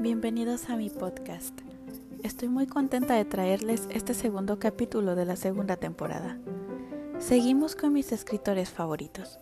Bienvenidos 0.00 0.68
a 0.68 0.76
mi 0.76 0.90
podcast. 0.90 1.56
Estoy 2.24 2.48
muy 2.48 2.66
contenta 2.66 3.14
de 3.14 3.24
traerles 3.24 3.86
este 3.90 4.14
segundo 4.14 4.58
capítulo 4.58 5.14
de 5.14 5.24
la 5.24 5.36
segunda 5.36 5.76
temporada. 5.76 6.36
Seguimos 7.20 7.76
con 7.76 7.92
mis 7.92 8.10
escritores 8.10 8.70
favoritos, 8.70 9.38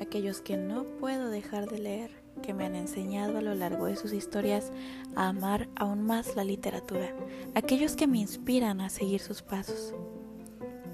aquellos 0.00 0.40
que 0.40 0.56
no 0.56 0.84
puedo 1.00 1.30
dejar 1.30 1.68
de 1.68 1.78
leer, 1.80 2.10
que 2.42 2.54
me 2.54 2.64
han 2.64 2.76
enseñado 2.76 3.38
a 3.38 3.42
lo 3.42 3.56
largo 3.56 3.86
de 3.86 3.96
sus 3.96 4.12
historias 4.12 4.70
a 5.16 5.28
amar 5.28 5.68
aún 5.74 6.02
más 6.02 6.36
la 6.36 6.44
literatura, 6.44 7.12
aquellos 7.56 7.96
que 7.96 8.06
me 8.06 8.18
inspiran 8.18 8.80
a 8.80 8.88
seguir 8.88 9.20
sus 9.20 9.42
pasos. 9.42 9.94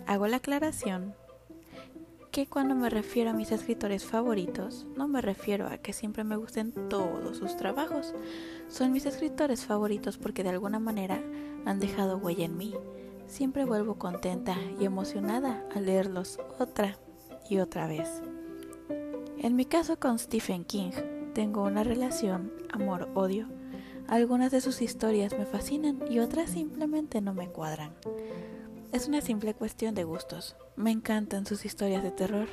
Hago 0.06 0.26
la 0.28 0.38
aclaración 0.38 1.14
que 2.36 2.46
cuando 2.46 2.74
me 2.74 2.90
refiero 2.90 3.30
a 3.30 3.32
mis 3.32 3.50
escritores 3.50 4.04
favoritos, 4.04 4.86
no 4.94 5.08
me 5.08 5.22
refiero 5.22 5.68
a 5.68 5.78
que 5.78 5.94
siempre 5.94 6.22
me 6.22 6.36
gusten 6.36 6.70
todos 6.90 7.38
sus 7.38 7.56
trabajos. 7.56 8.14
Son 8.68 8.92
mis 8.92 9.06
escritores 9.06 9.64
favoritos 9.64 10.18
porque 10.18 10.42
de 10.42 10.50
alguna 10.50 10.78
manera 10.78 11.18
han 11.64 11.80
dejado 11.80 12.18
huella 12.18 12.44
en 12.44 12.58
mí. 12.58 12.74
Siempre 13.26 13.64
vuelvo 13.64 13.94
contenta 13.94 14.54
y 14.78 14.84
emocionada 14.84 15.64
al 15.74 15.86
leerlos 15.86 16.38
otra 16.58 16.98
y 17.48 17.56
otra 17.56 17.86
vez. 17.86 18.20
En 19.38 19.56
mi 19.56 19.64
caso 19.64 19.98
con 19.98 20.18
Stephen 20.18 20.66
King, 20.66 20.90
tengo 21.32 21.62
una 21.62 21.84
relación 21.84 22.52
amor-odio. 22.70 23.48
Algunas 24.08 24.52
de 24.52 24.60
sus 24.60 24.82
historias 24.82 25.32
me 25.38 25.46
fascinan 25.46 26.00
y 26.10 26.18
otras 26.18 26.50
simplemente 26.50 27.22
no 27.22 27.32
me 27.32 27.48
cuadran. 27.48 27.92
Es 28.92 29.08
una 29.08 29.20
simple 29.20 29.54
cuestión 29.54 29.94
de 29.94 30.04
gustos. 30.04 30.56
Me 30.76 30.90
encantan 30.90 31.46
sus 31.46 31.64
historias 31.64 32.02
de 32.02 32.10
terror. 32.10 32.48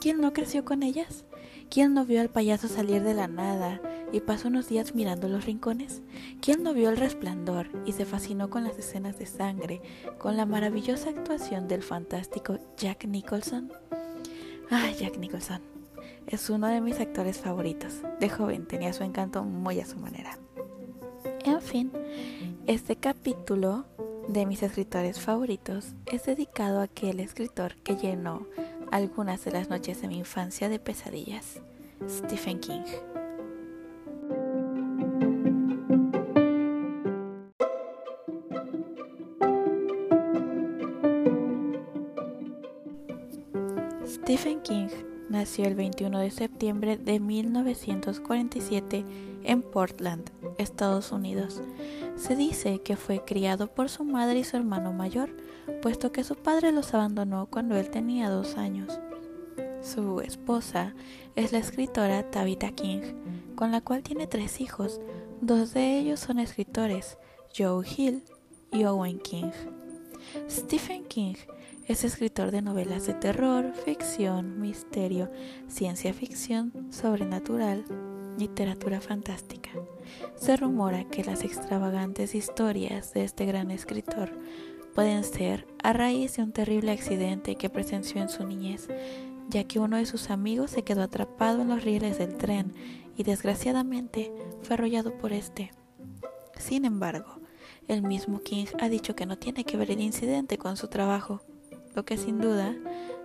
¿Quién 0.00 0.20
no 0.20 0.32
creció 0.32 0.64
con 0.64 0.82
ellas? 0.82 1.24
¿Quién 1.70 1.94
no 1.94 2.04
vio 2.04 2.20
al 2.20 2.30
payaso 2.30 2.68
salir 2.68 3.02
de 3.02 3.14
la 3.14 3.28
nada 3.28 3.80
y 4.12 4.20
pasó 4.20 4.48
unos 4.48 4.68
días 4.68 4.94
mirando 4.94 5.28
los 5.28 5.44
rincones? 5.44 6.02
¿Quién 6.40 6.62
no 6.62 6.72
vio 6.74 6.90
el 6.90 6.96
resplandor 6.96 7.68
y 7.84 7.92
se 7.92 8.04
fascinó 8.04 8.50
con 8.50 8.64
las 8.64 8.78
escenas 8.78 9.18
de 9.18 9.26
sangre, 9.26 9.82
con 10.18 10.36
la 10.36 10.46
maravillosa 10.46 11.10
actuación 11.10 11.66
del 11.66 11.82
fantástico 11.82 12.58
Jack 12.76 13.06
Nicholson? 13.06 13.72
Ay, 14.70 14.94
Jack 14.94 15.18
Nicholson. 15.18 15.60
Es 16.26 16.50
uno 16.50 16.68
de 16.68 16.80
mis 16.80 17.00
actores 17.00 17.38
favoritos. 17.38 18.02
De 18.20 18.28
joven 18.28 18.66
tenía 18.66 18.92
su 18.92 19.02
encanto 19.02 19.42
muy 19.42 19.80
a 19.80 19.86
su 19.86 19.98
manera. 19.98 20.38
En 21.44 21.60
fin, 21.60 21.90
este 22.66 22.96
capítulo 22.96 23.86
de 24.28 24.44
mis 24.44 24.62
escritores 24.62 25.18
favoritos 25.20 25.94
es 26.06 26.26
dedicado 26.26 26.80
a 26.80 26.84
aquel 26.84 27.18
escritor 27.18 27.76
que 27.76 27.96
llenó 27.96 28.46
algunas 28.92 29.44
de 29.44 29.52
las 29.52 29.70
noches 29.70 30.02
de 30.02 30.08
mi 30.08 30.18
infancia 30.18 30.68
de 30.68 30.78
pesadillas, 30.78 31.60
Stephen 32.06 32.60
King. 32.60 32.82
Stephen 44.06 44.60
King 44.60 44.88
nació 45.30 45.64
el 45.64 45.74
21 45.74 46.18
de 46.18 46.30
septiembre 46.30 46.98
de 46.98 47.18
1947 47.18 49.04
en 49.44 49.62
Portland, 49.62 50.30
Estados 50.58 51.12
Unidos. 51.12 51.62
Se 52.16 52.36
dice 52.36 52.80
que 52.82 52.96
fue 52.96 53.24
criado 53.24 53.68
por 53.68 53.88
su 53.88 54.04
madre 54.04 54.40
y 54.40 54.44
su 54.44 54.56
hermano 54.56 54.92
mayor, 54.92 55.30
puesto 55.80 56.12
que 56.12 56.24
su 56.24 56.34
padre 56.34 56.72
los 56.72 56.92
abandonó 56.94 57.46
cuando 57.46 57.76
él 57.76 57.90
tenía 57.90 58.28
dos 58.28 58.56
años. 58.56 59.00
Su 59.80 60.20
esposa 60.20 60.94
es 61.36 61.52
la 61.52 61.58
escritora 61.58 62.30
Tabitha 62.30 62.72
King, 62.72 63.00
con 63.54 63.70
la 63.70 63.80
cual 63.80 64.02
tiene 64.02 64.26
tres 64.26 64.60
hijos. 64.60 65.00
Dos 65.40 65.72
de 65.72 65.98
ellos 65.98 66.20
son 66.20 66.40
escritores, 66.40 67.16
Joe 67.56 67.86
Hill 67.86 68.24
y 68.72 68.84
Owen 68.84 69.20
King. 69.20 69.50
Stephen 70.50 71.04
King 71.04 71.36
es 71.86 72.04
escritor 72.04 72.50
de 72.50 72.60
novelas 72.60 73.06
de 73.06 73.14
terror, 73.14 73.72
ficción, 73.72 74.60
misterio, 74.60 75.30
ciencia 75.68 76.12
ficción, 76.12 76.72
sobrenatural, 76.90 77.84
literatura 78.38 79.00
fantástica. 79.00 79.70
Se 80.36 80.56
rumora 80.56 81.04
que 81.04 81.24
las 81.24 81.42
extravagantes 81.42 82.34
historias 82.34 83.12
de 83.12 83.24
este 83.24 83.44
gran 83.44 83.70
escritor 83.70 84.30
pueden 84.94 85.24
ser 85.24 85.66
a 85.82 85.92
raíz 85.92 86.36
de 86.36 86.42
un 86.42 86.52
terrible 86.52 86.92
accidente 86.92 87.56
que 87.56 87.70
presenció 87.70 88.22
en 88.22 88.28
su 88.28 88.46
niñez, 88.46 88.88
ya 89.48 89.64
que 89.64 89.78
uno 89.78 89.96
de 89.96 90.06
sus 90.06 90.30
amigos 90.30 90.70
se 90.70 90.82
quedó 90.82 91.02
atrapado 91.02 91.62
en 91.62 91.68
los 91.68 91.84
rieles 91.84 92.18
del 92.18 92.36
tren 92.36 92.72
y 93.16 93.22
desgraciadamente 93.24 94.32
fue 94.62 94.74
arrollado 94.74 95.16
por 95.18 95.32
este. 95.32 95.72
Sin 96.58 96.84
embargo, 96.84 97.40
el 97.86 98.02
mismo 98.02 98.40
King 98.40 98.66
ha 98.80 98.88
dicho 98.88 99.14
que 99.14 99.26
no 99.26 99.38
tiene 99.38 99.64
que 99.64 99.76
ver 99.76 99.90
el 99.90 100.00
incidente 100.00 100.58
con 100.58 100.76
su 100.76 100.88
trabajo, 100.88 101.40
lo 101.94 102.04
que 102.04 102.16
sin 102.16 102.40
duda 102.40 102.76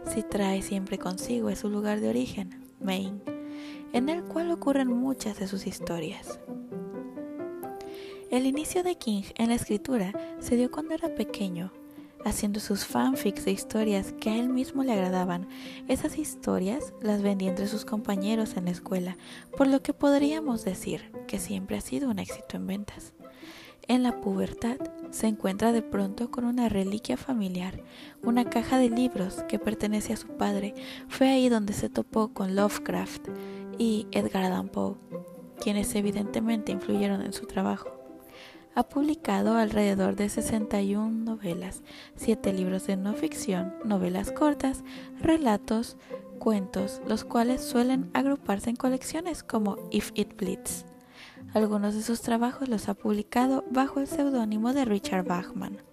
sí 0.07 0.23
trae 0.23 0.61
siempre 0.61 0.97
consigo 0.97 1.49
es 1.49 1.59
su 1.59 1.69
lugar 1.69 1.99
de 1.99 2.09
origen, 2.09 2.71
Maine 2.79 3.32
en 3.93 4.09
el 4.09 4.23
cual 4.23 4.51
ocurren 4.51 4.89
muchas 4.89 5.39
de 5.39 5.47
sus 5.47 5.65
historias. 5.67 6.39
El 8.31 8.47
inicio 8.47 8.83
de 8.83 8.95
King 8.95 9.23
en 9.35 9.49
la 9.49 9.55
escritura 9.55 10.11
se 10.39 10.55
dio 10.55 10.71
cuando 10.71 10.95
era 10.95 11.13
pequeño, 11.13 11.71
haciendo 12.25 12.59
sus 12.59 12.85
fanfics 12.85 13.45
de 13.45 13.51
historias 13.51 14.13
que 14.19 14.31
a 14.31 14.35
él 14.37 14.49
mismo 14.49 14.83
le 14.83 14.93
agradaban. 14.93 15.47
Esas 15.87 16.17
historias 16.17 16.93
las 17.01 17.21
vendía 17.21 17.49
entre 17.49 17.67
sus 17.67 17.85
compañeros 17.85 18.57
en 18.57 18.65
la 18.65 18.71
escuela, 18.71 19.17
por 19.55 19.67
lo 19.67 19.83
que 19.83 19.93
podríamos 19.93 20.65
decir 20.65 21.11
que 21.27 21.37
siempre 21.37 21.77
ha 21.77 21.81
sido 21.81 22.09
un 22.09 22.17
éxito 22.17 22.57
en 22.57 22.65
ventas. 22.65 23.13
En 23.87 24.01
la 24.01 24.21
pubertad 24.21 24.77
se 25.11 25.27
encuentra 25.27 25.73
de 25.73 25.81
pronto 25.81 26.31
con 26.31 26.45
una 26.45 26.69
reliquia 26.69 27.17
familiar, 27.17 27.83
una 28.23 28.49
caja 28.49 28.77
de 28.77 28.89
libros 28.89 29.43
que 29.49 29.59
pertenece 29.59 30.13
a 30.13 30.17
su 30.17 30.29
padre. 30.29 30.73
Fue 31.09 31.29
ahí 31.29 31.49
donde 31.49 31.73
se 31.73 31.89
topó 31.89 32.29
con 32.29 32.55
Lovecraft 32.55 33.27
y 33.77 34.07
Edgar 34.11 34.43
Allan 34.43 34.69
Poe, 34.69 34.95
quienes 35.59 35.93
evidentemente 35.95 36.71
influyeron 36.71 37.21
en 37.21 37.33
su 37.33 37.45
trabajo. 37.45 37.89
Ha 38.75 38.83
publicado 38.83 39.55
alrededor 39.55 40.15
de 40.15 40.29
61 40.29 41.09
novelas, 41.09 41.83
7 42.15 42.53
libros 42.53 42.87
de 42.87 42.97
no 42.97 43.13
ficción, 43.13 43.73
novelas 43.85 44.31
cortas, 44.31 44.83
relatos, 45.21 45.97
cuentos, 46.39 47.01
los 47.07 47.23
cuales 47.23 47.61
suelen 47.61 48.09
agruparse 48.13 48.71
en 48.71 48.75
colecciones 48.75 49.43
como 49.43 49.77
If 49.91 50.11
It 50.15 50.35
Bleeds. 50.35 50.85
Algunos 51.53 51.93
de 51.93 52.01
sus 52.01 52.21
trabajos 52.21 52.67
los 52.67 52.89
ha 52.89 52.95
publicado 52.95 53.63
bajo 53.69 53.99
el 53.99 54.07
seudónimo 54.07 54.73
de 54.73 54.85
Richard 54.85 55.25
Bachman. 55.25 55.92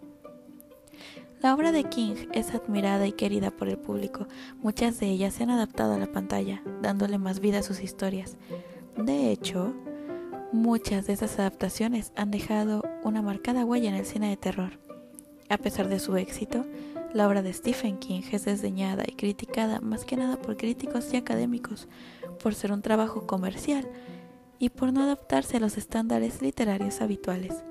La 1.42 1.54
obra 1.54 1.72
de 1.72 1.84
King 1.84 2.26
es 2.32 2.54
admirada 2.54 3.06
y 3.06 3.12
querida 3.12 3.50
por 3.50 3.70
el 3.70 3.78
público. 3.78 4.26
Muchas 4.58 5.00
de 5.00 5.06
ellas 5.06 5.32
se 5.32 5.44
han 5.44 5.50
adaptado 5.50 5.94
a 5.94 5.98
la 5.98 6.12
pantalla, 6.12 6.62
dándole 6.82 7.16
más 7.16 7.40
vida 7.40 7.60
a 7.60 7.62
sus 7.62 7.80
historias. 7.80 8.36
De 8.98 9.30
hecho, 9.30 9.72
muchas 10.52 11.06
de 11.06 11.14
esas 11.14 11.38
adaptaciones 11.38 12.12
han 12.14 12.30
dejado 12.30 12.82
una 13.04 13.22
marcada 13.22 13.64
huella 13.64 13.88
en 13.88 13.94
el 13.94 14.04
cine 14.04 14.28
de 14.28 14.36
terror. 14.36 14.78
A 15.48 15.56
pesar 15.56 15.88
de 15.88 15.98
su 15.98 16.14
éxito, 16.18 16.66
la 17.14 17.26
obra 17.26 17.40
de 17.40 17.54
Stephen 17.54 17.98
King 17.98 18.20
es 18.30 18.44
desdeñada 18.44 19.04
y 19.06 19.12
criticada 19.12 19.80
más 19.80 20.04
que 20.04 20.18
nada 20.18 20.36
por 20.36 20.58
críticos 20.58 21.10
y 21.14 21.16
académicos, 21.16 21.88
por 22.42 22.54
ser 22.54 22.70
un 22.70 22.82
trabajo 22.82 23.26
comercial 23.26 23.88
y 24.58 24.68
por 24.68 24.92
no 24.92 25.02
adaptarse 25.02 25.56
a 25.56 25.60
los 25.60 25.78
estándares 25.78 26.42
literarios 26.42 27.00
habituales. 27.00 27.64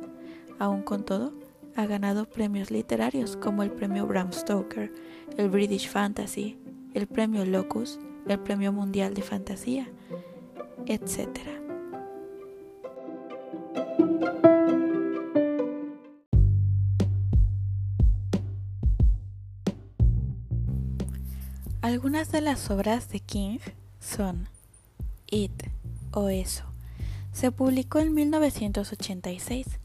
Aún 0.57 0.81
con 0.81 1.05
todo, 1.05 1.33
ha 1.79 1.85
ganado 1.85 2.25
premios 2.25 2.71
literarios 2.71 3.37
como 3.37 3.63
el 3.63 3.71
premio 3.71 4.05
Bram 4.05 4.33
Stoker, 4.33 4.93
el 5.37 5.49
British 5.49 5.87
Fantasy, 5.87 6.57
el 6.93 7.07
premio 7.07 7.45
Locus, 7.45 7.99
el 8.27 8.37
premio 8.39 8.73
Mundial 8.73 9.13
de 9.13 9.21
Fantasía, 9.21 9.89
etc. 10.87 11.39
Algunas 21.79 22.29
de 22.33 22.41
las 22.41 22.69
obras 22.69 23.07
de 23.07 23.21
King 23.21 23.59
son 24.01 24.49
It 25.31 25.63
o 26.11 26.27
Eso. 26.27 26.65
Se 27.31 27.53
publicó 27.53 27.99
en 27.99 28.13
1986 28.13 29.79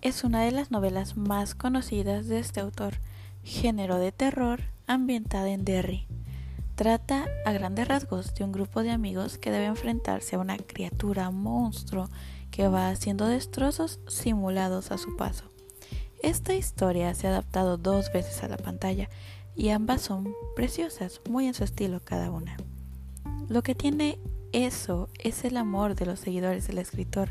es 0.00 0.24
una 0.24 0.42
de 0.42 0.52
las 0.52 0.70
novelas 0.70 1.16
más 1.16 1.54
conocidas 1.54 2.28
de 2.28 2.38
este 2.38 2.60
autor, 2.60 2.94
género 3.42 3.98
de 3.98 4.12
terror 4.12 4.60
ambientada 4.86 5.48
en 5.50 5.64
Derry. 5.64 6.06
Trata 6.76 7.26
a 7.44 7.52
grandes 7.52 7.88
rasgos 7.88 8.34
de 8.34 8.44
un 8.44 8.52
grupo 8.52 8.82
de 8.82 8.90
amigos 8.90 9.38
que 9.38 9.50
debe 9.50 9.66
enfrentarse 9.66 10.36
a 10.36 10.38
una 10.38 10.56
criatura 10.56 11.30
monstruo 11.30 12.08
que 12.50 12.68
va 12.68 12.88
haciendo 12.90 13.26
destrozos 13.26 13.98
simulados 14.06 14.92
a 14.92 14.98
su 14.98 15.16
paso. 15.16 15.44
Esta 16.22 16.54
historia 16.54 17.14
se 17.14 17.26
ha 17.26 17.30
adaptado 17.30 17.76
dos 17.76 18.12
veces 18.12 18.42
a 18.42 18.48
la 18.48 18.56
pantalla 18.56 19.08
y 19.56 19.70
ambas 19.70 20.02
son 20.02 20.32
preciosas, 20.54 21.20
muy 21.28 21.46
en 21.46 21.54
su 21.54 21.64
estilo 21.64 22.00
cada 22.04 22.30
una. 22.30 22.56
Lo 23.48 23.62
que 23.62 23.74
tiene 23.74 24.18
eso 24.52 25.08
es 25.18 25.44
el 25.44 25.56
amor 25.56 25.94
de 25.94 26.06
los 26.06 26.20
seguidores 26.20 26.66
del 26.66 26.78
escritor, 26.78 27.30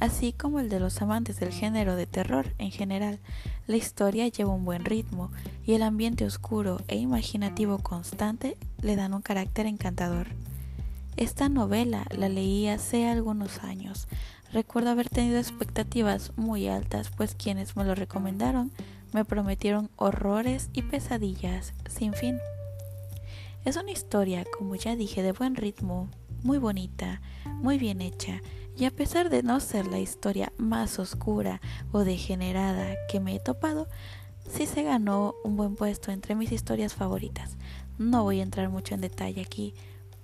así 0.00 0.32
como 0.32 0.60
el 0.60 0.68
de 0.68 0.80
los 0.80 1.00
amantes 1.02 1.40
del 1.40 1.52
género 1.52 1.96
de 1.96 2.06
terror 2.06 2.54
en 2.58 2.70
general. 2.70 3.18
La 3.66 3.76
historia 3.76 4.28
lleva 4.28 4.54
un 4.54 4.64
buen 4.64 4.84
ritmo 4.84 5.30
y 5.64 5.74
el 5.74 5.82
ambiente 5.82 6.24
oscuro 6.24 6.80
e 6.88 6.96
imaginativo 6.96 7.78
constante 7.78 8.56
le 8.82 8.96
dan 8.96 9.14
un 9.14 9.22
carácter 9.22 9.66
encantador. 9.66 10.28
Esta 11.16 11.48
novela 11.48 12.06
la 12.16 12.28
leí 12.28 12.68
hace 12.68 13.08
algunos 13.08 13.64
años. 13.64 14.06
Recuerdo 14.52 14.90
haber 14.90 15.08
tenido 15.08 15.38
expectativas 15.38 16.32
muy 16.36 16.68
altas, 16.68 17.10
pues 17.16 17.34
quienes 17.34 17.76
me 17.76 17.84
lo 17.84 17.94
recomendaron 17.94 18.70
me 19.12 19.24
prometieron 19.24 19.90
horrores 19.96 20.70
y 20.72 20.82
pesadillas 20.82 21.72
sin 21.88 22.12
fin. 22.12 22.38
Es 23.64 23.76
una 23.76 23.90
historia, 23.90 24.44
como 24.56 24.76
ya 24.76 24.96
dije, 24.96 25.22
de 25.22 25.32
buen 25.32 25.56
ritmo, 25.56 26.08
muy 26.42 26.58
bonita, 26.58 27.20
muy 27.60 27.78
bien 27.78 28.00
hecha, 28.00 28.40
y 28.76 28.84
a 28.84 28.90
pesar 28.90 29.28
de 29.28 29.42
no 29.42 29.58
ser 29.60 29.86
la 29.86 29.98
historia 29.98 30.52
más 30.56 30.98
oscura 30.98 31.60
o 31.90 32.04
degenerada 32.04 32.94
que 33.10 33.20
me 33.20 33.34
he 33.34 33.40
topado, 33.40 33.88
sí 34.48 34.66
se 34.66 34.82
ganó 34.82 35.34
un 35.44 35.56
buen 35.56 35.74
puesto 35.74 36.12
entre 36.12 36.34
mis 36.34 36.52
historias 36.52 36.94
favoritas. 36.94 37.56
No 37.98 38.22
voy 38.22 38.40
a 38.40 38.44
entrar 38.44 38.68
mucho 38.68 38.94
en 38.94 39.00
detalle 39.00 39.42
aquí, 39.42 39.74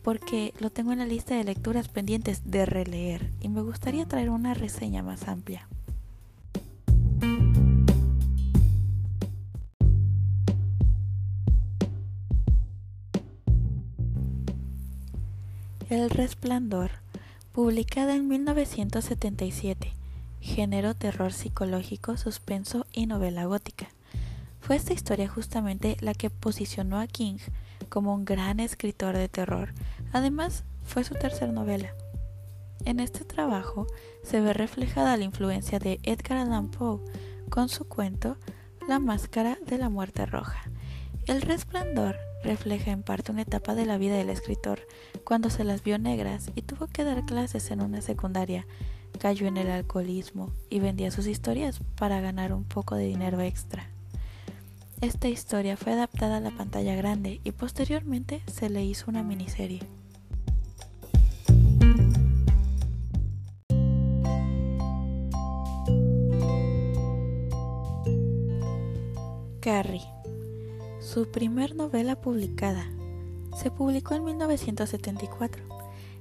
porque 0.03 0.55
lo 0.61 0.71
tengo 0.71 0.93
en 0.93 0.99
la 1.01 1.07
lista 1.07 1.35
de 1.35 1.45
lecturas 1.45 1.89
pendientes 1.89 2.43
de 2.45 2.67
releer 2.67 3.33
y 3.41 3.49
me 3.49 3.63
gustaría 3.63 4.07
traer 4.07 4.31
una 4.31 4.55
reseña 4.55 5.03
más 5.03 5.27
amplia. 5.27 5.67
El 15.95 16.11
Resplandor, 16.11 16.91
publicada 17.53 18.17
en 18.17 18.27
1977, 18.27 19.93
género 20.41 20.95
terror 20.95 21.33
psicológico, 21.33 22.17
suspenso 22.17 22.85
y 22.91 23.07
novela 23.07 23.45
gótica. 23.45 23.87
Fue 24.59 24.75
esta 24.75 24.93
historia 24.93 25.29
justamente 25.29 25.97
la 26.01 26.13
que 26.13 26.31
posicionó 26.31 26.99
a 26.99 27.07
King 27.07 27.37
como 27.91 28.13
un 28.13 28.25
gran 28.25 28.59
escritor 28.59 29.17
de 29.17 29.29
terror. 29.29 29.73
Además, 30.13 30.65
fue 30.83 31.05
su 31.05 31.15
tercera 31.15 31.53
novela. 31.53 31.95
En 32.85 32.99
este 32.99 33.25
trabajo 33.25 33.87
se 34.25 34.41
ve 34.41 34.53
reflejada 34.53 35.17
la 35.17 35.23
influencia 35.23 35.79
de 35.79 36.01
Edgar 36.03 36.39
Allan 36.39 36.73
Poe 36.73 37.05
con 37.51 37.69
su 37.69 37.87
cuento 37.87 38.37
La 38.89 38.99
máscara 38.99 39.59
de 39.65 39.79
la 39.79 39.91
muerte 39.91 40.27
roja. 40.27 40.61
El 41.27 41.41
resplandor 41.41 42.17
refleja 42.45 42.93
en 42.93 43.03
parte 43.03 43.33
una 43.33 43.43
etapa 43.43 43.75
de 43.75 43.87
la 43.87 43.99
vida 43.99 44.17
del 44.17 44.31
escritor, 44.31 44.81
cuando 45.25 45.51
se 45.51 45.65
las 45.65 45.83
vio 45.83 45.99
negras 45.99 46.51
y 46.55 46.63
tuvo 46.63 46.87
que 46.87 47.03
dar 47.03 47.25
clases 47.25 47.71
en 47.71 47.81
una 47.81 48.01
secundaria. 48.01 48.67
Cayó 49.19 49.47
en 49.47 49.57
el 49.57 49.71
alcoholismo 49.71 50.53
y 50.71 50.81
vendía 50.81 51.11
sus 51.11 51.27
historias 51.27 51.81
para 51.97 52.21
ganar 52.21 52.53
un 52.53 52.65
poco 52.65 52.95
de 52.97 53.07
dinero 53.07 53.41
extra. 53.41 53.89
Esta 55.01 55.29
historia 55.29 55.77
fue 55.77 55.93
adaptada 55.93 56.37
a 56.37 56.41
la 56.41 56.51
pantalla 56.51 56.95
grande 56.95 57.41
y 57.45 57.53
posteriormente 57.53 58.43
se 58.47 58.71
le 58.71 58.85
hizo 58.85 59.11
una 59.11 59.23
miniserie. 59.23 59.81
Carrie 69.61 70.14
su 71.15 71.31
primer 71.31 71.77
novela 71.77 72.21
publicada. 72.21 72.91
Se 73.57 73.71
publicó 73.71 74.17
en 74.17 74.25
1974. 74.25 75.63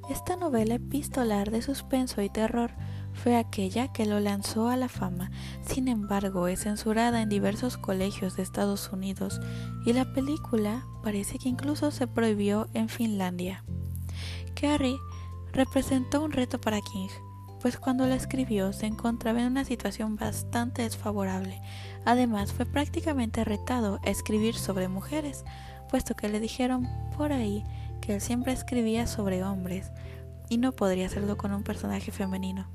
Esta 0.08 0.36
novela 0.36 0.76
epistolar 0.76 1.50
de 1.50 1.64
suspenso 1.64 2.22
y 2.22 2.30
terror 2.30 2.70
fue 3.12 3.36
aquella 3.36 3.92
que 3.92 4.06
lo 4.06 4.20
lanzó 4.20 4.70
a 4.70 4.78
la 4.78 4.90
fama. 4.90 5.32
Sin 5.66 5.88
embargo, 5.88 6.48
es 6.48 6.60
censurada 6.60 7.24
en 7.24 7.30
diversos 7.30 7.76
colegios 7.76 8.38
de 8.38 8.44
Estados 8.44 8.92
Unidos 8.94 9.42
y 9.84 9.94
la 9.94 10.14
película 10.14 10.86
parece 11.02 11.40
que 11.40 11.50
incluso 11.50 11.90
se 11.90 12.06
prohibió 12.06 12.68
en 12.76 12.88
Finlandia. 12.88 13.64
Carrie 14.54 15.00
representó 15.54 16.24
un 16.24 16.32
reto 16.32 16.62
para 16.62 16.82
King, 16.82 17.10
pues 17.64 17.78
cuando 17.78 18.06
la 18.06 18.16
escribió 18.16 18.74
se 18.74 18.88
encontraba 18.88 19.40
en 19.40 19.48
una 19.48 19.64
situación 19.64 20.18
bastante 20.18 20.82
desfavorable. 20.82 21.62
Además, 22.04 22.52
fue 22.52 22.66
prácticamente 22.66 23.46
retado 23.46 24.02
a 24.04 24.10
escribir 24.10 24.56
sobre 24.56 24.90
mujeres, 24.90 25.46
puesto 25.90 26.14
que 26.14 26.28
le 26.28 26.42
dijeron 26.42 26.90
por 27.16 27.32
ahí 27.32 27.64
que 28.02 28.16
él 28.16 28.22
siempre 28.22 28.52
escribía 28.52 29.08
sobre 29.08 29.46
hombres 29.46 29.94
y 30.50 30.58
no 30.58 30.74
podría 30.74 31.06
hacerlo 31.06 31.38
con 31.38 31.54
un 31.54 31.64
personaje 31.64 32.12
femenino. 32.12 32.68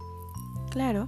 Claro 0.70 1.04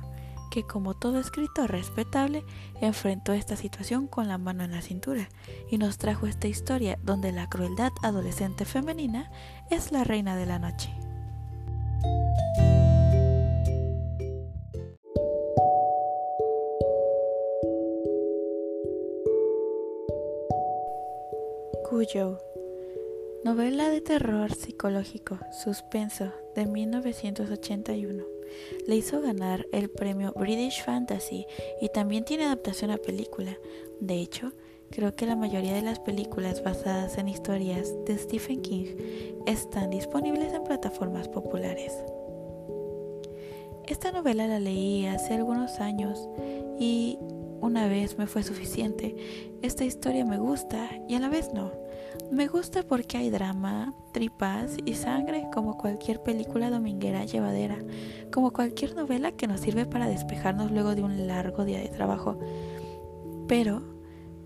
que 0.50 0.66
como 0.66 0.92
todo 0.92 1.18
escritor 1.18 1.70
respetable, 1.70 2.44
enfrentó 2.82 3.32
esta 3.32 3.56
situación 3.56 4.08
con 4.08 4.28
la 4.28 4.36
mano 4.36 4.62
en 4.62 4.72
la 4.72 4.82
cintura 4.82 5.30
y 5.70 5.78
nos 5.78 5.96
trajo 5.96 6.26
esta 6.26 6.48
historia 6.48 6.98
donde 7.02 7.32
la 7.32 7.48
crueldad 7.48 7.92
adolescente 8.02 8.66
femenina 8.66 9.30
es 9.70 9.90
la 9.90 10.04
reina 10.04 10.36
de 10.36 10.44
la 10.44 10.58
noche. 10.58 10.90
Novela 23.44 23.90
de 23.90 24.00
terror 24.00 24.54
psicológico, 24.54 25.38
suspenso 25.52 26.32
de 26.56 26.64
1981, 26.64 28.24
le 28.86 28.96
hizo 28.96 29.20
ganar 29.20 29.66
el 29.70 29.90
premio 29.90 30.32
British 30.32 30.82
Fantasy 30.82 31.44
y 31.82 31.90
también 31.90 32.24
tiene 32.24 32.46
adaptación 32.46 32.90
a 32.90 32.96
película. 32.96 33.58
De 34.00 34.14
hecho, 34.14 34.54
creo 34.90 35.14
que 35.14 35.26
la 35.26 35.36
mayoría 35.36 35.74
de 35.74 35.82
las 35.82 35.98
películas 35.98 36.64
basadas 36.64 37.18
en 37.18 37.28
historias 37.28 37.92
de 38.06 38.16
Stephen 38.16 38.62
King 38.62 38.96
están 39.46 39.90
disponibles 39.90 40.54
en 40.54 40.64
plataformas 40.64 41.28
populares. 41.28 41.92
Esta 43.86 44.10
novela 44.10 44.46
la 44.46 44.58
leí 44.58 45.04
hace 45.04 45.34
algunos 45.34 45.80
años 45.80 46.30
y 46.78 47.18
una 47.60 47.88
vez 47.88 48.16
me 48.16 48.26
fue 48.26 48.42
suficiente. 48.42 49.14
Esta 49.60 49.84
historia 49.84 50.24
me 50.24 50.38
gusta 50.38 50.88
y 51.06 51.14
a 51.14 51.20
la 51.20 51.28
vez 51.28 51.52
no. 51.52 51.79
Me 52.30 52.46
gusta 52.46 52.82
porque 52.82 53.18
hay 53.18 53.30
drama, 53.30 53.94
tripas 54.12 54.76
y 54.84 54.94
sangre 54.94 55.46
como 55.52 55.76
cualquier 55.76 56.22
película 56.22 56.70
dominguera 56.70 57.24
llevadera, 57.24 57.78
como 58.32 58.52
cualquier 58.52 58.94
novela 58.94 59.32
que 59.32 59.46
nos 59.46 59.60
sirve 59.60 59.86
para 59.86 60.08
despejarnos 60.08 60.70
luego 60.70 60.94
de 60.94 61.02
un 61.02 61.26
largo 61.26 61.64
día 61.64 61.78
de 61.78 61.88
trabajo. 61.88 62.38
Pero 63.48 63.82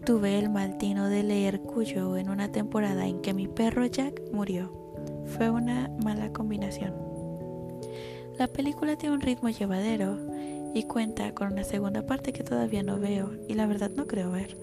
tuve 0.05 0.39
el 0.39 0.51
maltino 0.51 1.09
de 1.09 1.23
leer 1.23 1.61
Cuyo 1.61 2.17
en 2.17 2.31
una 2.31 2.51
temporada 2.53 3.07
en 3.07 3.21
que 3.21 3.35
mi 3.35 3.49
perro 3.49 3.87
Jack 3.87 4.21
murió. 4.33 4.73
Fue 5.37 5.51
una 5.51 5.91
mala 6.03 6.33
combinación. 6.33 6.95
La 8.39 8.49
película 8.49 8.97
tiene 8.97 9.15
un 9.15 9.21
ritmo 9.21 9.49
llevadero 9.49 10.19
y 10.75 10.83
cuenta 10.85 11.33
con 11.33 11.53
una 11.53 11.65
segunda 11.65 12.05
parte 12.05 12.33
que 12.33 12.43
todavía 12.43 12.83
no 12.83 12.99
veo 12.99 13.33
y 13.49 13.55
la 13.55 13.67
verdad 13.67 13.91
no 13.91 14.07
creo 14.07 14.33
ver. 14.33 14.57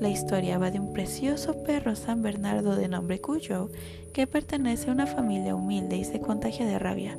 La 0.00 0.08
historia 0.08 0.58
va 0.58 0.70
de 0.70 0.78
un 0.78 0.92
precioso 0.92 1.64
perro 1.64 1.96
San 1.96 2.22
Bernardo 2.22 2.76
de 2.76 2.86
nombre 2.86 3.20
Cuyo 3.20 3.68
que 4.12 4.28
pertenece 4.28 4.90
a 4.90 4.92
una 4.92 5.06
familia 5.06 5.56
humilde 5.56 5.96
y 5.96 6.04
se 6.04 6.20
contagia 6.20 6.66
de 6.66 6.78
rabia. 6.78 7.18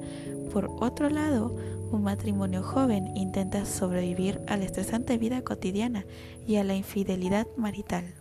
Por 0.53 0.71
otro 0.79 1.09
lado, 1.09 1.55
un 1.91 2.03
matrimonio 2.03 2.63
joven 2.63 3.17
intenta 3.17 3.65
sobrevivir 3.65 4.39
a 4.47 4.55
la 4.55 4.63
estresante 4.63 5.17
vida 5.17 5.41
cotidiana 5.41 6.05
y 6.47 6.55
a 6.55 6.63
la 6.63 6.75
infidelidad 6.75 7.47
marital. 7.57 8.13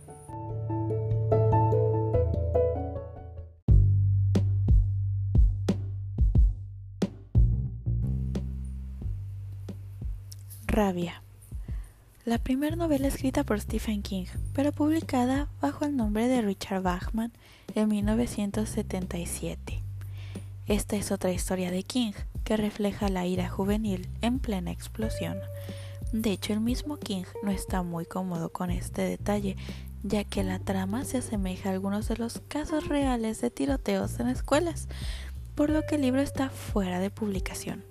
Rabia. 10.67 11.23
La 12.25 12.37
primera 12.37 12.75
novela 12.75 13.07
escrita 13.07 13.45
por 13.45 13.61
Stephen 13.61 14.01
King, 14.01 14.25
pero 14.53 14.73
publicada 14.73 15.47
bajo 15.61 15.85
el 15.85 15.95
nombre 15.95 16.27
de 16.27 16.41
Richard 16.41 16.81
Bachman 16.81 17.31
en 17.75 17.87
1977. 17.87 19.81
Esta 20.67 20.97
es 20.97 21.11
otra 21.13 21.31
historia 21.31 21.71
de 21.71 21.83
King 21.83 22.11
que 22.43 22.57
refleja 22.57 23.07
la 23.07 23.25
ira 23.25 23.47
juvenil 23.47 24.09
en 24.21 24.39
plena 24.39 24.69
explosión. 24.71 25.37
De 26.11 26.31
hecho, 26.31 26.51
el 26.51 26.59
mismo 26.59 26.97
King 26.97 27.23
no 27.41 27.51
está 27.51 27.83
muy 27.83 28.05
cómodo 28.05 28.49
con 28.49 28.69
este 28.69 29.03
detalle, 29.03 29.55
ya 30.03 30.25
que 30.25 30.43
la 30.43 30.59
trama 30.59 31.05
se 31.05 31.19
asemeja 31.19 31.69
a 31.69 31.73
algunos 31.73 32.09
de 32.09 32.17
los 32.17 32.41
casos 32.49 32.89
reales 32.89 33.39
de 33.39 33.49
tiroteos 33.49 34.19
en 34.19 34.27
escuelas, 34.27 34.89
por 35.55 35.69
lo 35.69 35.83
que 35.83 35.95
el 35.95 36.01
libro 36.01 36.19
está 36.19 36.49
fuera 36.49 36.99
de 36.99 37.11
publicación. 37.11 37.85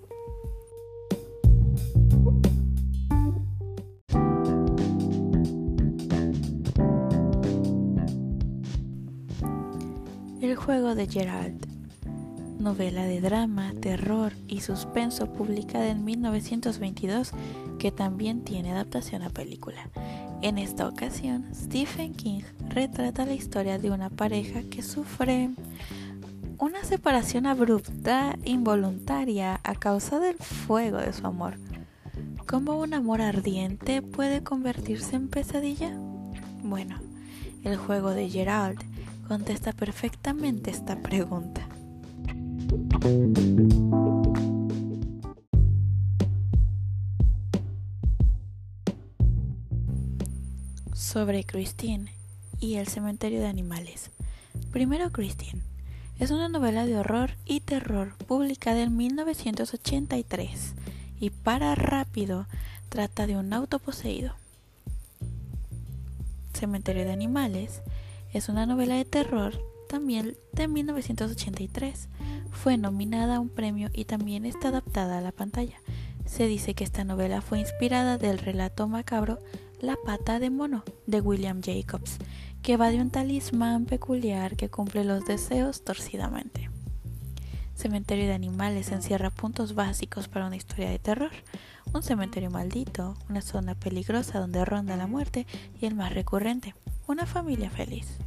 Juego 10.59 10.95
de 10.97 11.07
Gerald, 11.07 11.67
novela 12.59 13.05
de 13.05 13.21
drama, 13.21 13.73
terror 13.81 14.33
y 14.49 14.61
suspenso 14.61 15.33
publicada 15.33 15.87
en 15.87 16.05
1922 16.05 17.31
que 17.79 17.93
también 17.93 18.43
tiene 18.43 18.73
adaptación 18.73 19.23
a 19.23 19.31
película. 19.31 19.89
En 20.43 20.59
esta 20.59 20.89
ocasión, 20.89 21.47
Stephen 21.55 22.13
King 22.13 22.43
retrata 22.69 23.25
la 23.25 23.35
historia 23.35 23.79
de 23.79 23.91
una 23.91 24.11
pareja 24.11 24.63
que 24.69 24.83
sufre 24.83 25.51
una 26.59 26.83
separación 26.83 27.47
abrupta, 27.47 28.37
involuntaria, 28.45 29.61
a 29.63 29.75
causa 29.77 30.19
del 30.19 30.37
fuego 30.37 30.99
de 30.99 31.13
su 31.13 31.27
amor. 31.27 31.55
¿Cómo 32.49 32.79
un 32.79 32.95
amor 32.95 33.23
ardiente 33.23 34.03
puede 34.03 34.43
convertirse 34.43 35.15
en 35.15 35.29
pesadilla? 35.29 35.97
Bueno, 36.65 36.99
el 37.63 37.77
juego 37.77 38.11
de 38.11 38.29
Gerald 38.29 38.88
contesta 39.29 39.73
perfectamente 39.75 40.71
esta 40.71 40.97
pregunta. 41.03 41.69
Sobre 50.95 51.45
Christine 51.45 52.11
y 52.59 52.77
el 52.77 52.89
cementerio 52.89 53.41
de 53.41 53.49
animales. 53.49 54.11
Primero 54.73 55.11
Christine. 55.11 55.63
Es 56.19 56.31
una 56.31 56.49
novela 56.49 56.87
de 56.87 56.97
horror 56.97 57.33
y 57.45 57.61
terror 57.61 58.17
publicada 58.27 58.83
en 58.83 58.97
1983 58.97 60.75
y 61.21 61.31
para 61.31 61.75
rápido 61.75 62.47
trata 62.89 63.27
de 63.27 63.37
un 63.37 63.53
auto 63.53 63.79
poseído. 63.79 64.35
Cementerio 66.55 67.05
de 67.05 67.13
Animales 67.13 67.83
es 68.33 68.49
una 68.49 68.67
novela 68.67 68.95
de 68.95 69.05
terror 69.05 69.59
también 69.89 70.37
de 70.53 70.69
1983. 70.69 72.09
Fue 72.51 72.77
nominada 72.77 73.37
a 73.37 73.41
un 73.41 73.49
premio 73.49 73.91
y 73.93 74.05
también 74.05 74.45
está 74.45 74.69
adaptada 74.69 75.19
a 75.19 75.23
la 75.23 75.33
pantalla. 75.33 75.81
Se 76.27 76.47
dice 76.47 76.75
que 76.75 76.85
esta 76.85 77.05
novela 77.05 77.41
fue 77.41 77.59
inspirada 77.59 78.19
del 78.19 78.39
relato 78.39 78.87
macabro 78.87 79.39
La 79.81 79.97
pata 80.05 80.39
de 80.39 80.51
mono 80.51 80.85
de 81.07 81.21
William 81.21 81.63
Jacobs, 81.63 82.19
que 82.63 82.77
va 82.77 82.91
de 82.91 83.01
un 83.01 83.11
talismán 83.11 83.87
peculiar 83.87 84.57
que 84.57 84.69
cumple 84.69 85.05
los 85.05 85.25
deseos 85.25 85.85
torcidamente. 85.85 86.69
Cementerio 87.75 88.27
de 88.27 88.35
Animales 88.35 88.91
encierra 88.91 89.31
puntos 89.31 89.77
básicos 89.77 90.27
para 90.27 90.49
una 90.49 90.57
historia 90.57 90.91
de 90.91 90.99
terror. 90.99 91.31
Un 91.93 92.03
cementerio 92.03 92.51
maldito, 92.51 93.17
una 93.29 93.41
zona 93.41 93.75
peligrosa 93.75 94.39
donde 94.39 94.65
ronda 94.65 94.97
la 94.97 95.07
muerte 95.07 95.47
y 95.81 95.87
el 95.87 95.95
más 95.95 96.13
recurrente, 96.13 96.75
una 97.07 97.27
familia 97.27 97.71
feliz. 97.71 98.19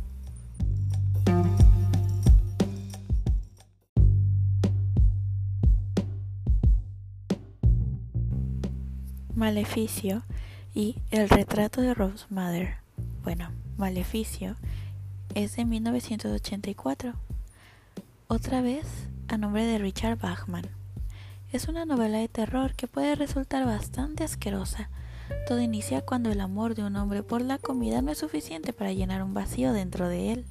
Maleficio 9.36 10.24
y 10.76 10.98
El 11.10 11.30
retrato 11.30 11.82
de 11.82 11.94
Rose 11.94 12.26
Mother. 12.30 12.76
Bueno, 13.24 13.50
Maleficio 13.78 14.56
es 15.36 15.56
de 15.56 15.66
1984. 15.66 17.14
Otra 18.28 18.62
vez 18.62 18.86
a 19.28 19.38
nombre 19.38 19.66
de 19.66 19.78
Richard 19.78 20.20
Bachman. 20.20 20.81
Es 21.52 21.68
una 21.68 21.86
novela 21.86 22.20
de 22.20 22.30
terror 22.30 22.76
que 22.76 22.88
puede 22.88 23.14
resultar 23.16 23.66
bastante 23.66 24.24
asquerosa. 24.24 24.90
Todo 25.50 25.60
inicia 25.60 26.00
cuando 26.00 26.32
el 26.32 26.40
amor 26.40 26.76
de 26.76 26.84
un 26.86 26.96
hombre 26.96 27.24
por 27.24 27.42
la 27.42 27.58
comida 27.58 28.02
no 28.02 28.10
es 28.10 28.20
suficiente 28.20 28.72
para 28.72 28.94
llenar 28.94 29.22
un 29.22 29.34
vacío 29.34 29.74
dentro 29.74 30.08
de 30.08 30.32
él. 30.32 30.46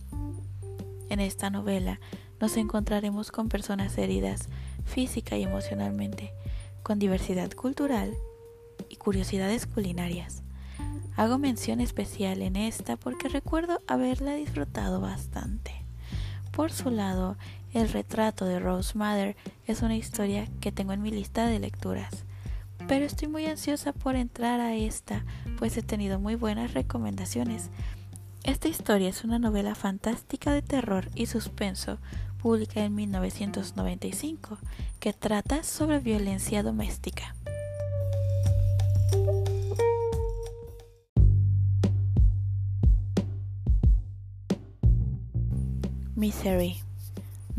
En 1.09 1.21
esta 1.21 1.49
novela 1.49 2.01
nos 2.39 2.59
encontraremos 2.59 3.33
con 3.33 3.49
personas 3.49 3.97
heridas 3.97 4.51
física 4.85 5.39
y 5.39 5.45
emocionalmente, 5.45 6.35
con 6.83 6.99
diversidad 6.99 7.51
cultural 7.53 8.13
y 8.91 8.97
curiosidades 8.97 9.67
culinarias. 9.67 10.43
Hago 11.17 11.39
mención 11.39 11.81
especial 11.81 12.43
en 12.43 12.57
esta 12.57 12.99
porque 12.99 13.31
recuerdo 13.31 13.81
haberla 13.87 14.35
disfrutado 14.35 15.01
bastante. 15.01 15.73
Por 16.53 16.73
su 16.73 16.91
lado, 16.91 17.39
el 17.73 17.89
retrato 17.89 18.45
de 18.45 18.59
Rose 18.59 18.97
Mother 18.97 19.37
es 19.67 19.83
una 19.83 19.97
historia 19.97 20.49
que 20.61 20.73
tengo 20.73 20.93
en 20.93 21.03
mi 21.03 21.11
lista 21.11 21.47
de 21.47 21.59
lecturas, 21.59 22.25
pero 22.89 23.05
estoy 23.05 23.29
muy 23.29 23.47
ansiosa 23.47 23.93
por 23.93 24.17
entrar 24.17 24.61
a 24.61 24.75
esta, 24.75 25.25
pues 25.59 25.77
he 25.77 25.83
tenido 25.83 26.19
muy 26.19 26.35
buenas 26.35 26.75
recomendaciones. 26.75 27.71
Esta 28.43 28.69
historia 28.69 29.09
es 29.09 29.23
una 29.23 29.39
novela 29.39 29.75
fantástica 29.75 30.53
de 30.53 30.63
terror 30.63 31.09
y 31.15 31.27
suspenso, 31.27 31.99
publicada 32.43 32.87
en 32.87 32.95
1995, 32.95 34.59
que 34.99 35.13
trata 35.13 35.63
sobre 35.63 35.99
violencia 35.99 36.63
doméstica. 36.63 37.35
Misery 46.17 46.83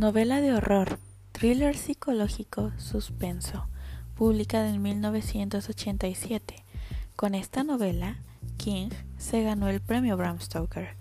Novela 0.02 0.42
de 0.42 0.52
horror, 0.52 0.98
thriller 1.32 1.78
psicológico, 1.78 2.72
suspenso, 2.80 3.68
publicada 4.16 4.68
en 4.70 4.82
1987. 4.82 6.66
Con 7.16 7.36
esta 7.36 7.64
novela, 7.64 8.18
King 8.58 8.90
se 9.20 9.44
ganó 9.44 9.70
el 9.70 9.80
premio 9.80 10.18
Bram 10.18 10.40
Stoker. 10.42 10.96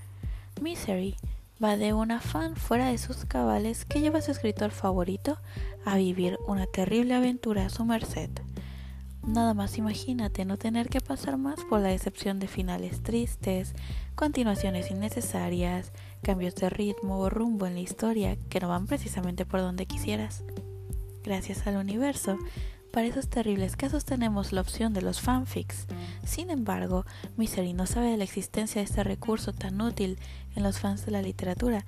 Misery 0.60 1.16
va 1.64 1.78
de 1.78 1.94
una 1.94 2.20
fan 2.20 2.56
fuera 2.56 2.88
de 2.88 2.98
sus 2.98 3.24
cabales 3.24 3.86
que 3.86 4.02
lleva 4.02 4.18
a 4.18 4.22
su 4.22 4.32
escritor 4.32 4.70
favorito 4.70 5.38
a 5.86 5.96
vivir 5.96 6.38
una 6.46 6.66
terrible 6.66 7.14
aventura 7.14 7.64
a 7.64 7.70
su 7.70 7.86
merced. 7.86 8.28
Nada 9.30 9.54
más 9.54 9.78
imagínate 9.78 10.44
no 10.44 10.56
tener 10.56 10.88
que 10.88 11.00
pasar 11.00 11.38
más 11.38 11.60
por 11.62 11.78
la 11.78 11.90
decepción 11.90 12.40
de 12.40 12.48
finales 12.48 13.00
tristes, 13.00 13.74
continuaciones 14.16 14.90
innecesarias, 14.90 15.92
cambios 16.20 16.56
de 16.56 16.68
ritmo 16.68 17.20
o 17.20 17.30
rumbo 17.30 17.66
en 17.66 17.74
la 17.74 17.80
historia 17.80 18.36
que 18.48 18.58
no 18.58 18.68
van 18.68 18.88
precisamente 18.88 19.46
por 19.46 19.60
donde 19.60 19.86
quisieras. 19.86 20.42
Gracias 21.22 21.64
al 21.68 21.76
universo, 21.76 22.38
para 22.92 23.06
esos 23.06 23.28
terribles 23.28 23.76
casos 23.76 24.04
tenemos 24.04 24.52
la 24.52 24.62
opción 24.62 24.94
de 24.94 25.02
los 25.02 25.20
fanfics. 25.20 25.86
Sin 26.24 26.50
embargo, 26.50 27.06
Misery 27.36 27.72
no 27.72 27.86
sabe 27.86 28.10
de 28.10 28.16
la 28.16 28.24
existencia 28.24 28.80
de 28.80 28.86
este 28.86 29.04
recurso 29.04 29.52
tan 29.52 29.80
útil 29.80 30.18
en 30.56 30.64
los 30.64 30.80
fans 30.80 31.06
de 31.06 31.12
la 31.12 31.22
literatura, 31.22 31.84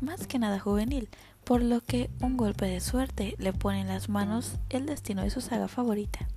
más 0.00 0.28
que 0.28 0.38
nada 0.38 0.60
juvenil, 0.60 1.08
por 1.42 1.60
lo 1.60 1.80
que 1.80 2.08
un 2.20 2.36
golpe 2.36 2.66
de 2.66 2.78
suerte 2.78 3.34
le 3.38 3.52
pone 3.52 3.80
en 3.80 3.88
las 3.88 4.08
manos 4.08 4.58
el 4.70 4.86
destino 4.86 5.22
de 5.22 5.30
su 5.30 5.40
saga 5.40 5.66
favorita. 5.66 6.28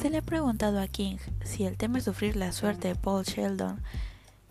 Se 0.00 0.10
le 0.10 0.18
ha 0.18 0.22
preguntado 0.22 0.80
a 0.80 0.86
King 0.86 1.16
si 1.44 1.64
el 1.64 1.76
tema 1.76 1.98
es 1.98 2.04
sufrir 2.04 2.36
la 2.36 2.52
suerte 2.52 2.88
de 2.88 2.94
Paul 2.94 3.24
Sheldon 3.24 3.82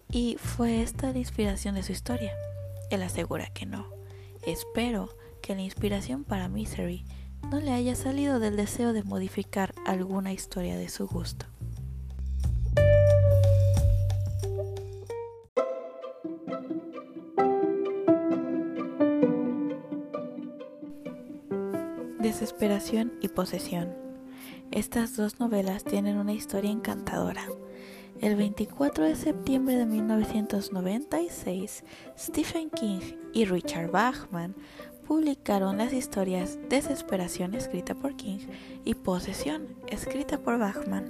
y 0.09 0.37
fue 0.39 0.81
esta 0.81 1.11
la 1.11 1.19
inspiración 1.19 1.75
de 1.75 1.83
su 1.83 1.91
historia. 1.91 2.33
Él 2.89 3.03
asegura 3.03 3.47
que 3.47 3.65
no. 3.65 3.87
Espero 4.45 5.09
que 5.41 5.55
la 5.55 5.61
inspiración 5.61 6.23
para 6.23 6.49
Misery 6.49 7.05
no 7.51 7.59
le 7.59 7.71
haya 7.71 7.95
salido 7.95 8.39
del 8.39 8.55
deseo 8.55 8.93
de 8.93 9.03
modificar 9.03 9.73
alguna 9.85 10.33
historia 10.33 10.77
de 10.77 10.89
su 10.89 11.07
gusto. 11.07 11.45
Desesperación 22.19 23.13
y 23.21 23.27
posesión. 23.27 24.02
Estas 24.73 25.15
dos 25.15 25.39
novelas 25.39 25.83
tienen 25.83 26.17
una 26.17 26.33
historia 26.33 26.71
encantadora. 26.71 27.45
El 28.21 28.35
24 28.35 29.03
de 29.03 29.15
septiembre 29.15 29.75
de 29.75 29.85
1996, 29.85 31.83
Stephen 32.17 32.71
King 32.71 33.01
y 33.33 33.45
Richard 33.45 33.91
Bachman 33.91 34.55
publicaron 35.05 35.77
las 35.77 35.93
historias 35.93 36.57
Desesperación 36.69 37.53
escrita 37.53 37.93
por 37.93 38.15
King 38.15 38.39
y 38.83 38.95
Posesión 38.95 39.67
escrita 39.89 40.39
por 40.39 40.57
Bachman. 40.57 41.05